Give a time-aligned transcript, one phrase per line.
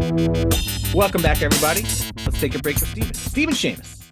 [0.00, 1.82] Welcome back, everybody.
[2.24, 3.12] Let's take a break with Stephen.
[3.14, 4.10] Stephen Shamus.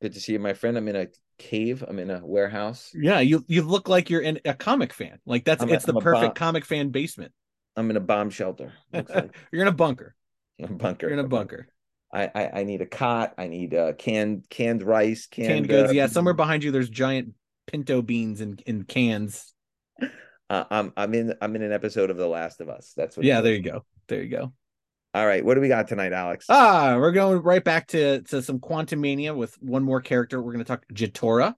[0.00, 0.78] Good to see you, my friend.
[0.78, 1.84] I'm in a cave.
[1.86, 2.90] I'm in a warehouse.
[2.94, 5.18] Yeah, you you look like you're in a comic fan.
[5.26, 7.32] Like that's I'm a- it's the I'm perfect comic fan basement.
[7.76, 8.72] I'm in a bomb shelter.
[8.90, 9.08] Like
[9.52, 10.14] you're in a bunker.
[10.58, 11.08] In a bunker.
[11.08, 11.68] You're in a bunker.
[12.10, 13.34] I, I I need a cot.
[13.36, 15.26] I need uh, canned canned rice.
[15.26, 15.90] Canned, Canned goods.
[15.90, 17.34] uh, Yeah, somewhere behind you, there's giant
[17.66, 19.52] pinto beans in in cans.
[20.50, 22.92] Uh, I'm I'm in I'm in an episode of The Last of Us.
[22.96, 23.26] That's what.
[23.26, 23.84] Yeah, there you go.
[24.08, 24.52] There you go.
[25.14, 26.46] All right, what do we got tonight, Alex?
[26.48, 30.40] Ah, we're going right back to to some Quantumania with one more character.
[30.42, 31.54] We're going to talk Jentorra.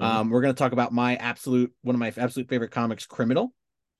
[0.00, 0.04] Mhm.
[0.04, 3.54] Um, we're going to talk about my absolute one of my absolute favorite comics, Criminal.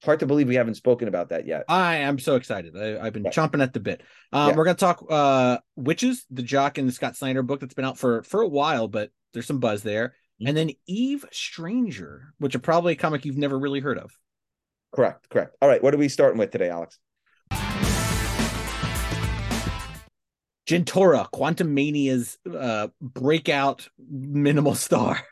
[0.05, 1.65] Hard to believe we haven't spoken about that yet.
[1.71, 2.77] I am so excited.
[2.77, 4.03] I, I've been chomping at the bit.
[4.31, 4.57] Um, Yeah.
[4.57, 7.87] We're going to talk uh, Wytches, the Jock and the Scott Snyder book that's been
[7.87, 10.15] out for for a while, but there's some buzz there.
[10.43, 10.49] Mhm.
[10.49, 14.13] And then Eve Stranger, which are probably a comic you've never really heard of.
[14.97, 15.55] Correct, correct.
[15.61, 16.99] All right, what are we starting with today, Alex?
[20.67, 25.21] Jentorra, Quantum Mania's uh, breakout minimal star.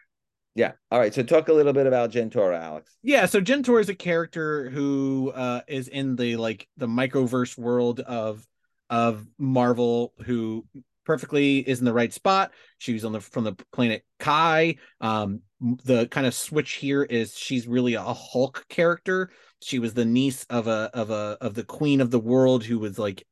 [0.57, 0.71] Yeah.
[0.93, 1.13] All right.
[1.13, 2.97] So talk a little bit about Jentorra, Alex.
[3.03, 7.99] Yeah, so Jentorra is a character who uh is in the like the microverse world
[7.99, 8.47] of
[8.89, 10.65] of Marvel who
[11.05, 12.53] perfectly is in the right spot.
[12.79, 14.77] She's on the from the planet Kai.
[15.01, 19.31] Um the kind of switch here is she's really a Hulk character.
[19.65, 22.79] She was the niece of a of a of the queen of the world who
[22.79, 23.27] was like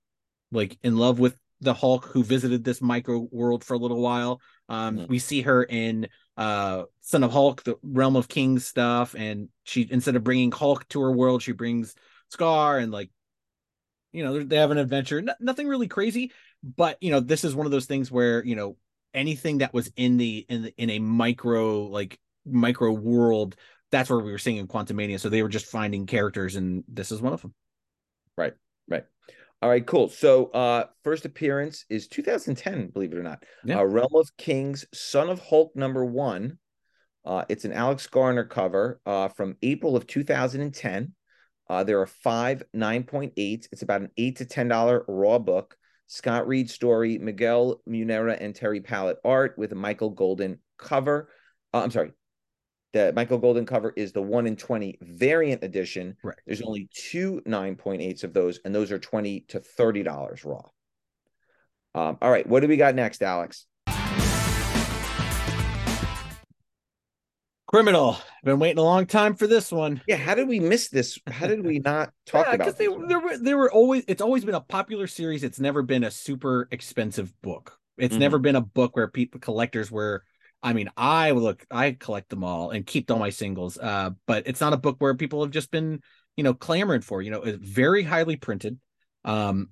[0.51, 4.41] like in love with the Hulk who visited this micro world for a little while.
[4.69, 5.09] Um Mhm.
[5.09, 6.09] we see her in
[6.39, 10.89] uh son of hulk the realm of kings stuff and she instead of bringing hulk
[10.89, 11.95] to her world she brings
[12.33, 13.11] Skaar and like
[14.13, 17.67] you know they have an adventure nothing really crazy but you know this is one
[17.67, 18.77] of those things where you know
[19.13, 23.57] anything that was in the in the, in a micro like micro world
[23.93, 27.13] that's where we were seeing in Quantumania so they were just finding characters and this
[27.13, 27.55] is one of them
[28.37, 28.55] Right.
[28.89, 29.05] Right.
[29.61, 30.09] All right, cool.
[30.09, 33.45] So uh first appearance is 2010, believe it or not.
[33.65, 33.81] Yeah.
[33.81, 36.59] Uh, Realm of Kings, Son of Hulk number one.
[37.25, 41.15] Uh it's an Alex Garner cover uh from April of 2010.
[41.69, 43.69] Uh there are five 9.8.
[43.71, 45.77] It's about an eight to ten dollar raw book.
[46.09, 51.31] Scott Reed story, Miguel Munera and Terry Pallot art with a Michael Golden cover.
[51.73, 52.13] Uh, I'm sorry.
[52.93, 56.17] The Michael Golden cover is the 1 in 20 variant edition.
[56.23, 56.37] Right.
[56.47, 60.63] There's only two 9.8s of those, and those are 20 to $30 raw.
[61.95, 63.67] Um, all right, what do we got next, Alex?
[67.67, 71.19] criminal been waiting a long time for this one Yeah, how did we miss this?
[71.27, 73.09] How did we not talk Yeah, about they one?
[73.09, 75.43] there were there were always it's always been a popular series.
[75.43, 77.79] It's never been a super expensive book.
[77.97, 78.19] It's Mhm.
[78.19, 80.23] never been a book where people collectors were.
[80.63, 83.79] I mean, I look, I collect them all and keep all my singles.
[83.79, 86.01] Uh, but it's not a book where people have just been,
[86.37, 87.21] you know, clamoring for.
[87.21, 88.79] You know, it's very highly printed.
[89.25, 89.71] Um,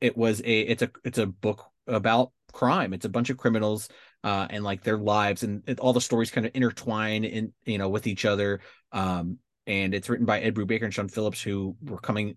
[0.00, 2.92] it was a it's a it's a book about crime.
[2.92, 3.88] It's a bunch of criminals
[4.24, 7.78] uh and like their lives and it, all the stories kind of intertwine in you
[7.78, 8.60] know with each other.
[8.92, 12.36] Um, and it's written by Ed Brubaker and Sean Phillips, who were coming.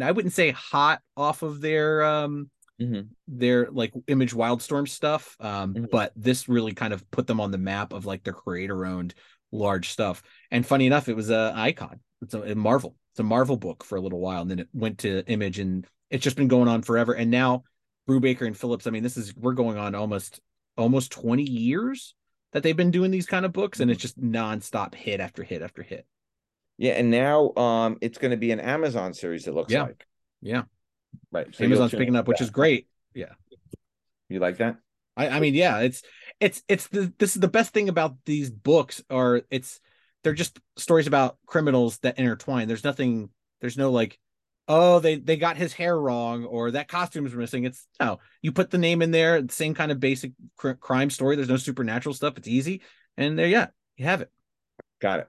[0.00, 2.50] I wouldn't say hot off of their um
[2.80, 3.08] Mhm.
[3.26, 5.90] their like image wildstorm stuff um Mhm.
[5.90, 9.14] but this really kind of put them on the map of like their creator owned
[9.50, 13.22] large stuff and funny enough it was a icon it's a, a marvel it's a
[13.24, 16.36] marvel book for a little while and then it went to image and it's just
[16.36, 17.64] been going on forever and now
[18.08, 20.40] brubaker and phillips i mean this is we're going on almost
[20.76, 22.14] almost 20 years
[22.52, 25.62] that they've been doing these kind of books and it's just nonstop hit after hit
[25.62, 26.06] after hit
[26.78, 29.84] Yeah, and now um it's going to be an Amazon series, it looks Yeah.
[29.84, 30.06] like.
[30.42, 30.64] yeah
[31.32, 31.54] Right.
[31.54, 32.44] So amazon's picking up which that.
[32.44, 33.32] is great Yeah.
[34.28, 34.76] You like that?
[35.16, 36.02] I, I mean, yeah, it's
[36.40, 39.80] it's it's the this is the best thing about these books are it's
[40.22, 42.68] they're just stories about criminals that intertwine.
[42.68, 44.18] There's nothing, there's no like,
[44.68, 47.64] oh, they they got his hair wrong or that costume's missing.
[47.64, 51.36] It's no, you put the name in there, same kind of basic cr- crime story.
[51.36, 52.36] There's no supernatural stuff.
[52.36, 52.82] It's easy,
[53.16, 54.30] and there, yeah, you have it.
[55.00, 55.28] Got it.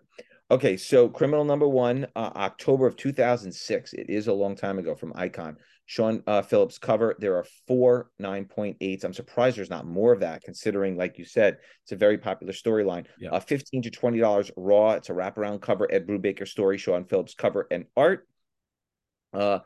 [0.50, 3.92] Okay, so criminal number one, uh, October of 2006.
[3.92, 5.58] It is a long time ago from Icon.
[5.88, 7.18] Sean uh, Phillips cover.
[7.20, 9.04] There are four 9.8s.
[9.04, 12.54] I'm surprised there's not more of that, considering, like you said, it's a very popular
[12.54, 13.08] storyline.
[13.20, 13.32] Yeah.
[13.32, 14.92] Uh, 15 to $20 raw.
[14.92, 15.92] It's a wraparound cover.
[15.92, 18.26] Ed Brubaker story, Sean Phillips cover and art.
[19.34, 19.60] Uh,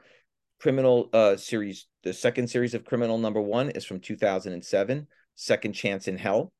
[0.59, 6.07] criminal uh, series, the second series of criminal number one is from 2007, Second Chance
[6.07, 6.51] in Hell.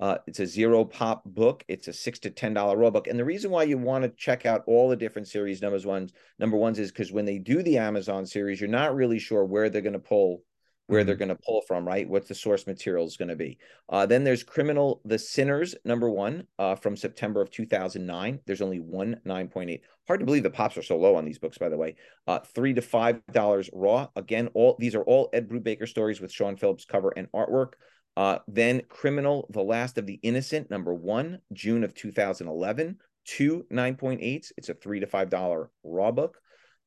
[0.00, 1.62] Uh, it's a zero pop book.
[1.68, 4.10] It's a six to ten dollar raw book, and the reason why you want to
[4.10, 7.62] check out all the different series numbers ones number ones is because when they do
[7.62, 10.42] the Amazon series, you're not really sure where they're going to pull
[10.90, 12.08] where they're going to pull from, right?
[12.08, 13.58] What the source material is going to be.
[13.88, 18.40] Uh, then there's Criminal The Sinners, number one, uh, from September of 2009.
[18.44, 19.82] There's only one 9.8.
[20.08, 21.94] Hard to believe the pops are so low on these books, by the way.
[22.26, 24.08] Uh, three to five dollars raw.
[24.16, 27.74] Again, all these are all Ed Brubaker stories with Sean Phillips cover and artwork.
[28.16, 34.52] Uh, then Criminal, The Last of the Innocent, number one, June of 2011, two 9.8s.
[34.56, 36.38] It's a three to five dollar raw book.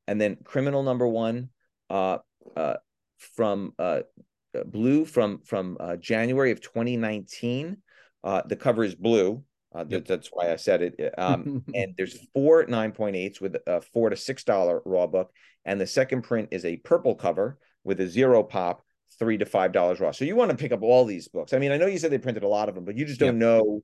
[0.06, 1.48] And then Criminal number one,
[1.90, 2.18] uh,
[2.56, 2.74] uh,
[3.18, 4.00] from uh,
[4.54, 7.78] uh, blue from from uh, January of 2019.
[8.22, 9.42] Uh, the cover is blue.
[9.74, 10.04] Uh, yep.
[10.06, 11.14] That's why I said it.
[11.18, 15.32] Um, and there's four 9.8s with a four to six dollar raw book,
[15.64, 18.83] and the second print is a purple cover with a zero pop,
[19.18, 20.10] three to five dollars raw.
[20.10, 21.52] So you want to pick up all these books.
[21.52, 23.20] I mean, I know you said they printed a lot of them, but you just
[23.20, 23.62] don't yep.
[23.62, 23.82] know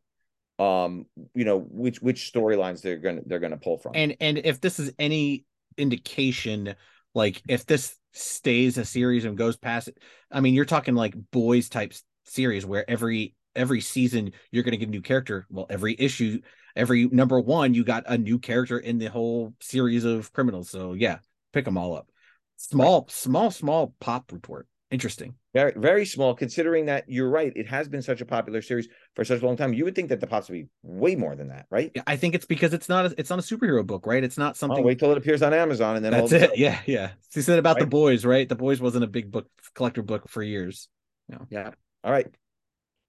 [0.59, 4.61] um you know which which storylines they're gonna they're gonna pull from and and if
[4.61, 5.47] this is any
[5.79, 6.75] indication
[7.15, 9.99] like if this stays a series and goes past it.
[10.31, 11.93] I mean, you're talking like boys type
[12.25, 15.47] series where every every season you're going to get a new character.
[15.51, 16.41] Well, every issue,
[16.77, 20.71] every number one, you got a new character in the whole series of criminals.
[20.71, 21.19] So yeah,
[21.53, 22.09] pick them all up.
[22.57, 23.11] Small, right.
[23.11, 24.67] small, small pop report.
[24.91, 25.35] Interesting.
[25.55, 27.53] Very, very small, considering that you're right.
[27.55, 29.73] It has been such a popular series for such a long time.
[29.73, 31.93] You would think that the pops would be way more than that, right?
[31.95, 34.25] Yeah, I think it's because it's not a, it's not a superhero book, right?
[34.25, 34.83] It's not something.
[34.83, 36.59] Oh, wait till it appears on Amazon, and then that's it.
[36.59, 37.11] Yeah, yeah.
[37.29, 37.83] So you said about right?
[37.83, 38.49] the boys, right?
[38.49, 40.89] The boys wasn't a big book collector book for years.
[41.29, 41.47] No.
[41.51, 41.71] Yeah.
[42.03, 42.27] All right.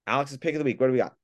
[0.06, 0.80] Alex's pick of the week.
[0.80, 1.14] What do we got?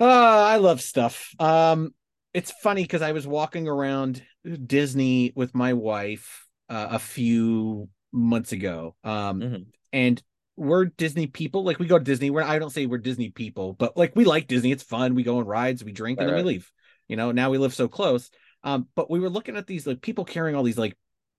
[0.00, 1.34] Uh, I love stuff.
[1.40, 1.92] Um,
[2.34, 4.22] it's funny because I was walking around
[4.66, 8.94] Disney with my wife uh, a few months ago.
[9.04, 9.62] Um, mm-hmm.
[9.92, 10.22] and
[10.56, 11.64] we're Disney people.
[11.64, 12.30] Like we go to Disney.
[12.30, 14.72] We're I don't say we're Disney people, but like we like Disney.
[14.72, 15.14] It's fun.
[15.14, 16.44] We go on rides, we drink, and then right.
[16.44, 16.70] we leave.
[17.06, 18.30] You know, now we live so close.
[18.64, 20.96] Um, but we were looking at these like people carrying all these like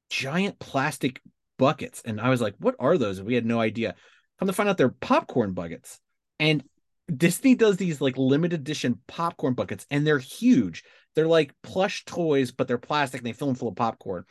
[0.10, 1.22] giant plastic
[1.58, 3.96] buckets, and I was like, "What are those?" And we had no idea.
[4.40, 6.00] Come to find out, they're popcorn buckets.
[6.40, 6.64] And
[7.16, 10.84] Disney does these like limited edition popcorn buckets, and they're huge.
[11.16, 14.26] They're like plush toys, but they're plastic and they fill them full of popcorn.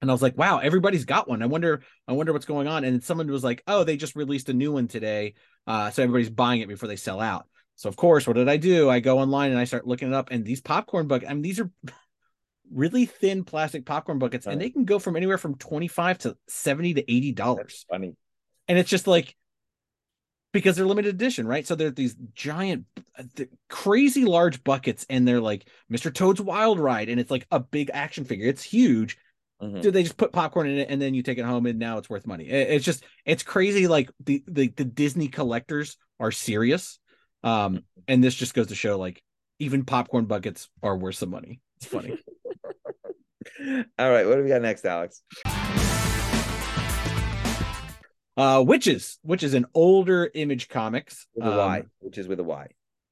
[0.00, 1.42] And I was like, wow, everybody's got one.
[1.42, 2.84] I wonder, I wonder what's going on.
[2.84, 5.34] And someone was like, oh, they just released a new one today.
[5.66, 7.46] Uh, so everybody's buying it before they sell out.
[7.74, 8.88] So of course, what did I do?
[8.88, 10.30] I go online and I start looking it up.
[10.30, 11.70] And these popcorn buckets, I mean, these are
[12.72, 16.94] really thin plastic popcorn buckets, and they can go from anywhere from 25 to 70
[16.94, 17.86] to 80 dollars.
[17.90, 18.14] Funny.
[18.68, 19.34] And it's just like
[20.52, 21.66] because they're limited edition, right?
[21.66, 22.86] So they're these giant,
[23.68, 26.12] crazy large buckets, and they're like Mr.
[26.12, 28.46] Toad's Wild Ride, and it's like a big action figure.
[28.46, 29.18] It's huge.
[29.62, 29.80] Mm-hmm.
[29.80, 31.98] Do they just put popcorn in it and then you take it home and now
[31.98, 32.44] it's worth money?
[32.44, 33.88] It's just it's crazy.
[33.88, 36.98] Like the the, the Disney collectors are serious,
[37.42, 37.78] um, mm-hmm.
[38.06, 39.22] and this just goes to show like
[39.58, 41.60] even popcorn buckets are worth some money.
[41.76, 42.16] It's funny.
[43.98, 45.22] All right, what do we got next, Alex?
[48.38, 51.26] Uh, Wytches, which is an older image comics.
[51.34, 52.68] With Y, which is with a Y.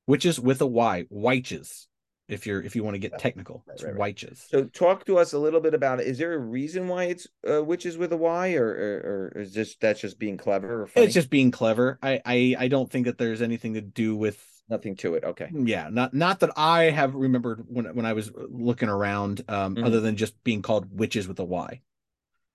[0.07, 1.87] Witches with a Y, Wytches.
[2.29, 4.15] If you're if you want to get technical, right, it's right, right.
[4.15, 4.49] Wytches.
[4.49, 6.07] So talk to us a little bit about it.
[6.07, 9.53] Is there a reason why it's uh, Witches with a Y, or, or, or is
[9.53, 10.83] just that's just being clever?
[10.83, 11.99] Or It's just being clever.
[12.03, 15.25] I, I I don't think that there's anything to do with nothing to it.
[15.25, 15.51] Okay.
[15.53, 19.85] Yeah, not not that I have remembered when when I was looking around, um, mm-hmm.
[19.85, 21.81] other than just being called Witches with a Y.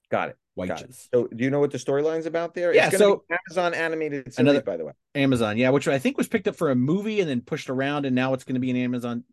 [0.10, 0.38] Got it.
[0.56, 1.10] Whites.
[1.14, 2.74] So, do you know what the storyline's about there?
[2.74, 2.90] Yeah.
[2.90, 4.94] so Amazon animated series, another, by the way.
[5.16, 8.06] Amazon, yeah, which I think was picked up for a movie and then pushed around,
[8.06, 9.24] and now it's going to be an Amazon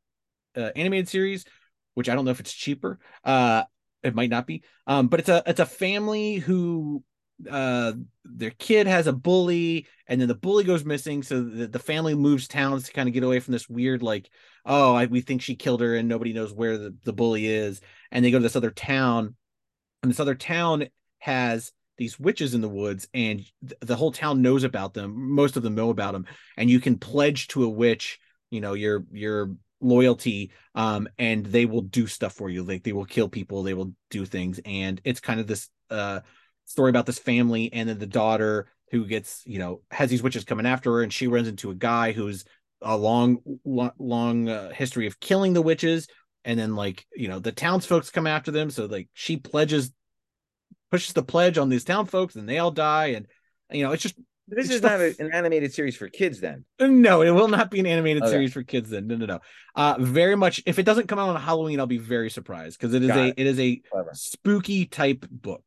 [0.56, 1.44] uh, animated series,
[1.94, 2.98] which I don't know if it's cheaper.
[3.24, 3.64] Uh,
[4.02, 4.62] it might not be.
[4.86, 7.02] Um, but it's a it's a family who
[7.48, 7.92] uh
[8.24, 12.16] their kid has a bully and then the bully goes missing so the, the family
[12.16, 14.28] moves towns to kind of get away from this weird like
[14.66, 17.80] oh I, we think she killed her and nobody knows where the, the bully is
[18.10, 19.36] and they go to this other town
[20.02, 24.40] and this other town has these witches in the woods and th- the whole town
[24.42, 25.32] knows about them.
[25.32, 28.18] Most of them know about them and you can pledge to a witch
[28.50, 32.62] you know your your loyalty um and they will do stuff for you.
[32.62, 34.60] Like they will kill people they will do things.
[34.64, 36.20] And it's kind of this uh
[36.64, 40.44] story about this family and then the daughter who gets you know has these witches
[40.44, 42.44] coming after her and she runs into a guy who's
[42.82, 46.06] a long long, uh, history of killing the witches.
[46.44, 48.70] And then like you know the townsfolk come after them.
[48.70, 49.92] So like she pledges
[50.90, 53.26] pushes the pledge on these town folks and they all die and
[53.70, 54.16] you know it's just
[54.48, 57.70] this it's is not a, an animated series for kids then no it will not
[57.70, 58.32] be an animated okay.
[58.32, 59.38] series for kids then no no no
[59.74, 62.94] uh very much if it doesn't come out on halloween i'll be very surprised because
[62.94, 63.34] it is Got a it.
[63.36, 64.10] it is a clever.
[64.14, 65.62] spooky type book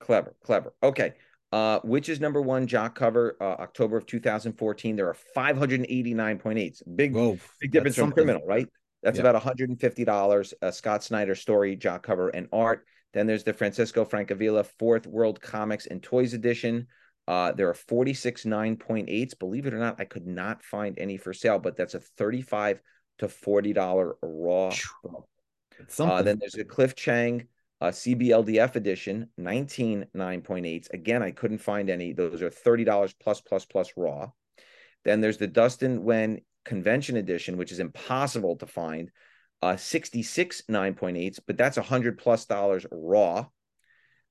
[0.00, 1.14] clever clever okay
[1.54, 4.96] uh, which is number one jock cover, uh, October of 2014.
[4.96, 6.96] There are 589.8.
[6.96, 8.66] Big, Whoa, big difference from criminal, right?
[9.04, 9.28] That's yeah.
[9.28, 10.52] about $150.
[10.62, 12.84] A Scott Snyder story, jock cover, and art.
[13.14, 16.88] Then there's the Francesco Francavilla Fourth World Comics and Toys Edition.
[17.26, 19.38] Uh, there are 46 9.8s.
[19.38, 22.82] Believe it or not, I could not find any for sale, but that's a 35
[23.18, 24.74] to $40 raw.
[25.98, 27.46] Uh, then there's a Cliff Chiang
[27.80, 30.92] uh, CBLDF edition, 19 9.8s.
[30.92, 32.12] Again, I couldn't find any.
[32.12, 34.30] Those are $30 plus, plus, plus raw.
[35.04, 39.10] Then there's the Dustin Nguyen Convention edition, which is impossible to find,
[39.64, 43.46] uh, 66 9.8s, but that's 100 plus dollars raw.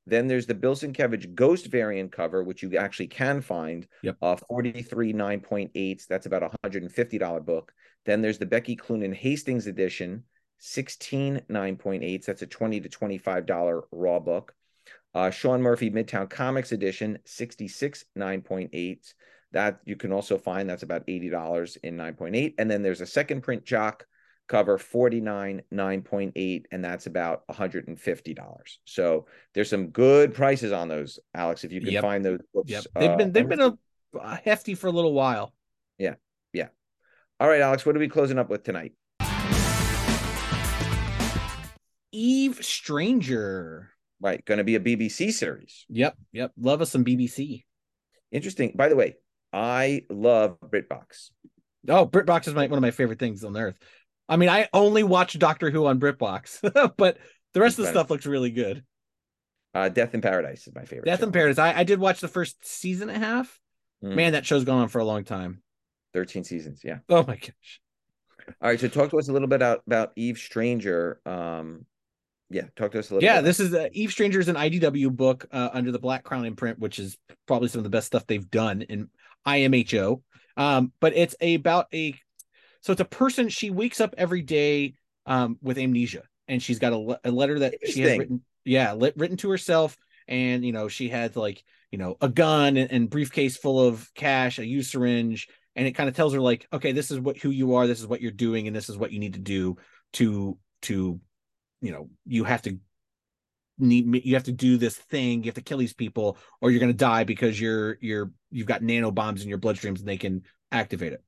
[0.06, 3.88] Then there's the Bill Sienkiewicz Ghost variant cover, which you actually can find.
[4.04, 4.18] Yep.
[4.22, 6.06] Uh, 43 9.8s.
[6.06, 7.74] That's about a $150 book.
[8.06, 10.24] Then there's the Becky Cloonan Hastings edition,
[10.60, 12.25] 16 9.8s.
[12.25, 14.54] That's a 20 to $25 raw book.
[15.16, 19.13] Uh, Sean Murphy Midtown Comics edition, 66 9.8s.
[19.52, 20.70] That you can also find.
[20.70, 22.54] That's about $80 in 9.8.
[22.60, 24.06] And then there's a second print jock
[24.53, 28.38] cover 49 9.8 and that's about $150
[28.86, 32.03] so there's some good prices on those alex if you can Yep.
[32.03, 32.83] find those books Yep.
[33.00, 33.74] They've uh, been they've been a,
[34.22, 35.55] a hefty for a little while.
[35.98, 36.13] Yeah
[36.53, 36.67] yeah
[37.39, 38.91] all right alex what are we closing up with tonight
[42.12, 43.89] Eve Stranger.
[44.22, 46.51] right going to be a bbc series Yep, yep.
[46.60, 47.63] Love us some BBC.
[48.31, 49.15] interesting by the way
[49.51, 51.31] i love britbox
[51.86, 53.77] Oh, BritBox is my one of my favorite things on earth.
[54.30, 57.18] I mean, I only watch Doctor Who on BritBox, but
[57.53, 58.84] the rest of the stuff looks really good.
[59.74, 61.25] uh death in paradise is my favorite Death show.
[61.25, 61.58] in Paradise.
[61.60, 63.60] I, I did watch the first season and a half.
[64.03, 64.15] Mm.
[64.15, 65.62] Man, that show's gone on for a long time.
[66.13, 67.82] 13 seasons yeah Oh my gosh.
[68.62, 71.88] all right so talk to us a little bit about, about eve stranger um
[72.51, 74.56] yeah talk to us a little Yeah, bit this is uh, Eve Stranger is an
[74.56, 78.06] IDW book uh, under the Black Crown imprint, which is probably some of the best
[78.08, 79.10] stuff they've done in
[79.48, 80.22] IMHO.
[80.56, 82.13] Um, but it's about a
[82.84, 83.48] so it's a person.
[83.48, 87.75] She wakes up every day um, with amnesia, and she's got a, a letter that
[87.86, 88.42] she has written.
[88.66, 89.98] Yeah, lit, written to herself,
[90.28, 94.13] and you know she had like you know a gun and, and briefcase full of
[94.16, 95.48] cash, a used syringe,
[95.78, 98.02] and it kind of tells her like, okay, this is what who you are, this
[98.02, 99.78] is what you're doing, and this is what you need to do
[100.13, 101.22] to to
[101.82, 102.78] you know you have to
[103.80, 106.80] need you have to do this thing you have to kill these people or you're
[106.80, 110.18] going to die because you're you're you've got nano bombs in your bloodstreams and they
[110.18, 111.24] can activate it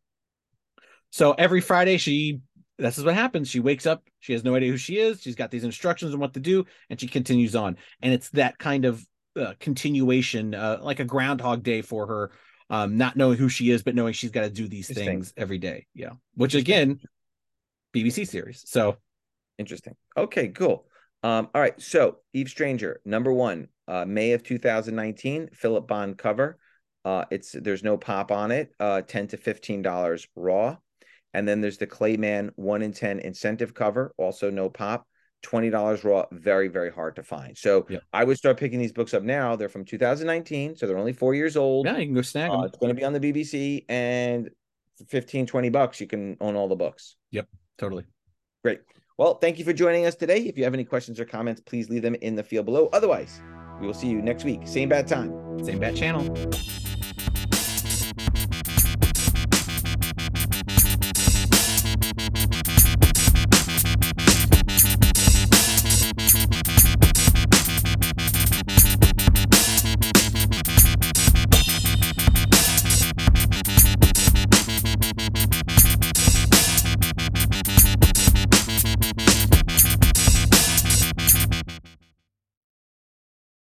[1.16, 2.40] so every friday she
[2.78, 5.36] this is what happens she wakes up she has no idea who she is she's
[5.36, 8.86] got these instructions on what to do and she continues on and it's that kind
[8.86, 9.06] of
[9.40, 12.32] uh, continuation uh, like a groundhog day for her
[12.70, 15.58] um not knowing who she is but knowing she's got to do these things every
[15.58, 17.00] day yeah which again
[17.94, 18.98] bbc series so
[19.58, 19.96] Interesting.
[20.18, 20.86] Okay, cool.
[21.24, 21.80] Um, all right.
[21.82, 26.58] So Eve Stranger, number one, uh, May of 2019, Philip Bond cover.
[27.04, 30.78] Uh, it's there's no pop on it, uh, 10 to 15 dollars raw.
[31.36, 35.06] And then there's the Clayman one in 10 incentive cover, also no pop,
[35.44, 37.58] $20 raw, very, very hard to find.
[37.58, 38.02] So Yep.
[38.14, 39.56] I would start picking these books up now.
[39.58, 41.86] They're from 2019, so they're only four years old.
[41.86, 44.50] yeah you can go snag them Uh, it's going to be on the BBC and
[44.98, 47.18] for 15, 20 bucks, you can own all the books.
[47.32, 48.06] Yep, totally
[48.64, 48.80] Great.
[49.18, 50.40] Well, thank you for joining us today.
[50.40, 52.90] If you have any questions or comments, please leave them in the field below.
[52.94, 53.42] Otherwise,
[53.80, 54.62] we will see you next week.
[54.66, 55.30] Same bad time.
[55.64, 56.24] same bat channel